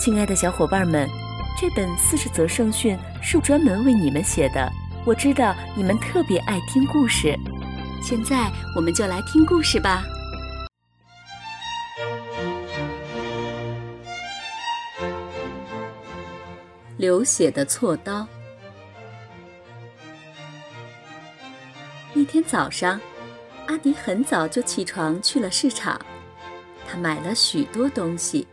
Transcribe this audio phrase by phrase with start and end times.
[0.00, 1.06] 亲爱的小伙伴们，
[1.58, 4.66] 这本四十则圣训是专门为你们写的。
[5.04, 7.38] 我知道你们特别爱听故事，
[8.02, 10.02] 现在我们就来听故事吧。
[16.96, 18.26] 流血的锉刀。
[22.14, 22.98] 一天早上，
[23.66, 26.00] 阿迪很早就起床去了市场，
[26.88, 28.48] 他买了许多东西。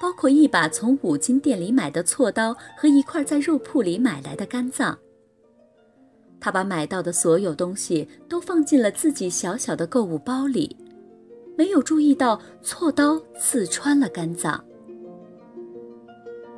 [0.00, 4.98] 包括一把从五金店里买的锉刀和一块在肉铺里买来的肝脏。
[6.40, 10.74] 他把买到的所有东西都放进了自己小小的购物包里，
[11.54, 14.64] 没有注意到锉刀刺穿了肝脏。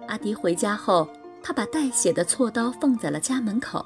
[0.07, 1.09] 阿迪回家后，
[1.43, 3.85] 他把带血的锉刀放在了家门口，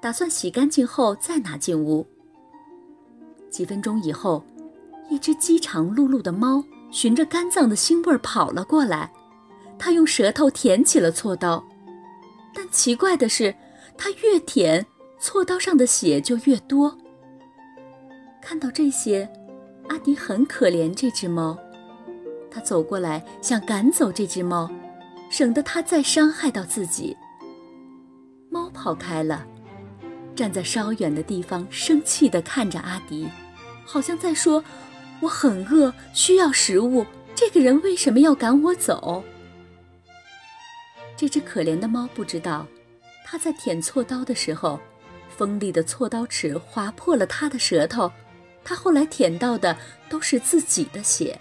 [0.00, 2.04] 打算洗干净后再拿进屋。
[3.48, 4.42] 几分钟以后，
[5.08, 6.64] 一只饥肠辘辘的猫。
[6.92, 9.10] 循着肝脏的腥味儿跑了过来，
[9.78, 11.64] 他用舌头舔起了锉刀，
[12.54, 13.52] 但奇怪的是，
[13.96, 14.86] 他越舔，
[15.20, 16.96] 锉刀上的血就越多。
[18.42, 19.28] 看到这些，
[19.88, 21.58] 阿迪很可怜这只猫，
[22.50, 24.70] 他走过来想赶走这只猫，
[25.30, 27.16] 省得它再伤害到自己。
[28.50, 29.46] 猫跑开了，
[30.36, 33.26] 站在稍远的地方，生气地看着阿迪，
[33.84, 34.62] 好像在说。
[35.22, 37.06] 我很饿，需要食物。
[37.34, 39.22] 这个人为什么要赶我走？
[41.16, 42.66] 这只可怜的猫不知道，
[43.24, 44.80] 它在舔锉刀的时候，
[45.28, 48.10] 锋利的锉刀齿划破了它的舌头。
[48.64, 49.76] 它后来舔到的
[50.08, 51.38] 都是自己的血。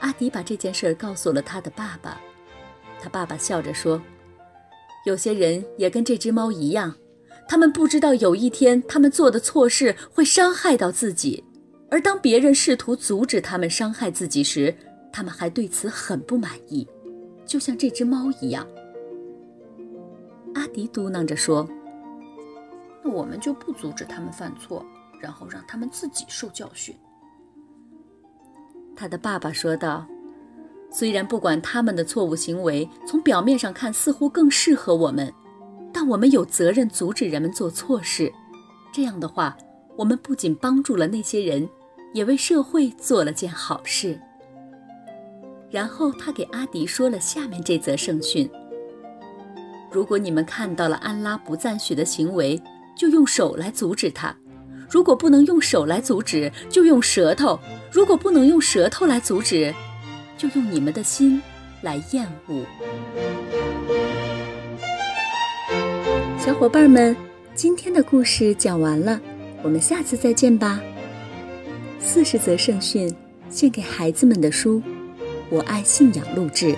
[0.00, 2.20] 阿迪把这件事告诉了他的爸爸，
[3.00, 4.00] 他爸爸笑着说
[5.06, 6.94] ：“有些人也跟这只猫一样，
[7.48, 11.42] 他们不知道有一天他们做的错事会伤害到自己。”
[11.90, 14.74] 而当别人试图阻止他们伤害自己时，
[15.12, 16.86] 他们还对此很不满意，
[17.46, 18.66] 就像这只猫一样。
[20.54, 21.68] 阿迪嘟囔着说
[23.04, 24.84] ：“那我们就不阻止他们犯错，
[25.20, 26.94] 然后让他们自己受教训。”
[28.96, 30.06] 他的爸爸说道
[30.90, 35.32] ：“虽然不管他们的错误行为从表面上看似乎更适合我们，
[35.92, 38.32] 但我们有责任阻止人们做错事。
[38.92, 39.56] 这样的话，
[39.96, 41.68] 我们不仅帮助了那些人。”
[42.16, 44.18] 也为社会做了件好事。
[45.70, 48.48] 然后他给阿迪说了下面这则圣训：
[49.92, 52.58] 如果你们看到了安拉不赞许的行为，
[52.96, 54.34] 就用手来阻止他；
[54.88, 57.58] 如果不能用手来阻止，就用舌头；
[57.92, 59.74] 如果不能用舌头来阻止，
[60.38, 61.42] 就用你们的心
[61.82, 62.64] 来厌恶。
[66.38, 67.14] 小伙伴们，
[67.54, 69.20] 今天的故事讲完了，
[69.66, 70.80] 我们下次再见吧。
[71.98, 73.12] 四十则圣训，
[73.50, 74.80] 献给孩子们的书，
[75.50, 76.72] 我爱信仰录制。